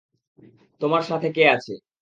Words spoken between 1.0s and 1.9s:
সাথে কে আছে?